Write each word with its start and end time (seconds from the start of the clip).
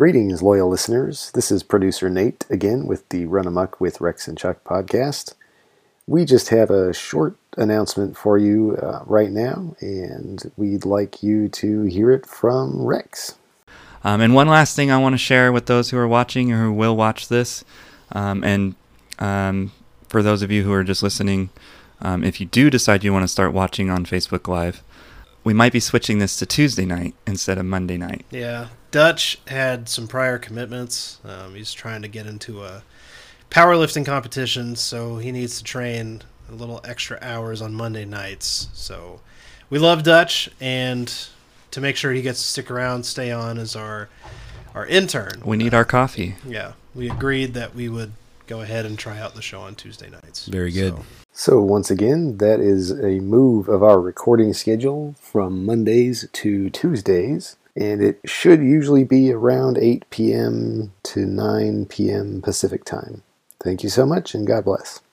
Greetings, 0.00 0.42
loyal 0.42 0.70
listeners. 0.70 1.30
This 1.32 1.52
is 1.52 1.62
producer 1.62 2.08
Nate 2.08 2.46
again 2.48 2.86
with 2.86 3.06
the 3.10 3.26
Run 3.26 3.44
Amuck 3.44 3.80
with 3.80 4.00
Rex 4.00 4.26
and 4.26 4.38
Chuck 4.38 4.64
podcast. 4.64 5.34
We 6.06 6.24
just 6.24 6.48
have 6.48 6.70
a 6.70 6.94
short 6.94 7.36
announcement 7.58 8.16
for 8.16 8.38
you 8.38 8.78
uh, 8.78 9.02
right 9.04 9.30
now, 9.30 9.76
and 9.80 10.50
we'd 10.56 10.86
like 10.86 11.22
you 11.22 11.50
to 11.50 11.82
hear 11.82 12.10
it 12.10 12.24
from 12.24 12.80
Rex. 12.82 13.36
Um, 14.02 14.22
and 14.22 14.34
one 14.34 14.48
last 14.48 14.74
thing 14.74 14.90
I 14.90 14.96
want 14.96 15.12
to 15.12 15.18
share 15.18 15.52
with 15.52 15.66
those 15.66 15.90
who 15.90 15.98
are 15.98 16.08
watching 16.08 16.50
or 16.50 16.62
who 16.62 16.72
will 16.72 16.96
watch 16.96 17.28
this, 17.28 17.62
um, 18.12 18.42
and 18.42 18.76
um, 19.18 19.70
for 20.08 20.22
those 20.22 20.40
of 20.40 20.50
you 20.50 20.62
who 20.62 20.72
are 20.72 20.82
just 20.82 21.02
listening, 21.02 21.50
um, 22.00 22.24
if 22.24 22.40
you 22.40 22.46
do 22.46 22.70
decide 22.70 23.04
you 23.04 23.12
want 23.12 23.24
to 23.24 23.28
start 23.28 23.52
watching 23.52 23.90
on 23.90 24.06
Facebook 24.06 24.48
Live, 24.48 24.82
we 25.44 25.54
might 25.54 25.72
be 25.72 25.80
switching 25.80 26.18
this 26.18 26.36
to 26.36 26.46
Tuesday 26.46 26.84
night 26.84 27.14
instead 27.26 27.58
of 27.58 27.64
Monday 27.64 27.96
night. 27.96 28.24
Yeah, 28.30 28.68
Dutch 28.90 29.40
had 29.46 29.88
some 29.88 30.06
prior 30.06 30.38
commitments. 30.38 31.18
Um, 31.24 31.54
he's 31.54 31.72
trying 31.72 32.02
to 32.02 32.08
get 32.08 32.26
into 32.26 32.62
a 32.64 32.82
powerlifting 33.50 34.04
competition, 34.04 34.76
so 34.76 35.18
he 35.18 35.32
needs 35.32 35.58
to 35.58 35.64
train 35.64 36.22
a 36.50 36.54
little 36.54 36.80
extra 36.84 37.18
hours 37.22 37.62
on 37.62 37.74
Monday 37.74 38.04
nights. 38.04 38.68
So 38.72 39.20
we 39.70 39.78
love 39.78 40.02
Dutch, 40.02 40.50
and 40.60 41.12
to 41.70 41.80
make 41.80 41.96
sure 41.96 42.12
he 42.12 42.22
gets 42.22 42.40
to 42.42 42.48
stick 42.48 42.70
around, 42.70 43.04
stay 43.04 43.30
on 43.30 43.58
as 43.58 43.76
our 43.76 44.08
our 44.74 44.86
intern. 44.86 45.42
We 45.44 45.56
need 45.56 45.74
our 45.74 45.84
coffee. 45.84 46.36
Yeah, 46.46 46.72
we 46.94 47.10
agreed 47.10 47.54
that 47.54 47.74
we 47.74 47.88
would 47.88 48.12
go 48.50 48.62
ahead 48.62 48.84
and 48.84 48.98
try 48.98 49.16
out 49.20 49.36
the 49.36 49.42
show 49.42 49.60
on 49.60 49.76
Tuesday 49.76 50.10
nights. 50.10 50.46
Very 50.46 50.72
good. 50.72 50.96
So, 50.96 51.04
So, 51.32 51.60
once 51.60 51.88
again, 51.88 52.38
that 52.38 52.58
is 52.58 52.90
a 52.90 53.20
move 53.20 53.68
of 53.68 53.80
our 53.84 54.00
recording 54.00 54.52
schedule 54.52 55.14
from 55.20 55.64
Mondays 55.64 56.28
to 56.32 56.68
Tuesdays, 56.70 57.56
and 57.76 58.02
it 58.02 58.18
should 58.24 58.60
usually 58.60 59.04
be 59.04 59.32
around 59.32 59.78
8 59.78 60.04
p.m. 60.10 60.92
to 61.04 61.20
9 61.20 61.86
p.m. 61.86 62.42
Pacific 62.42 62.84
time. 62.84 63.22
Thank 63.62 63.84
you 63.84 63.88
so 63.88 64.04
much, 64.04 64.34
and 64.34 64.48
God 64.48 64.64
bless. 64.64 65.00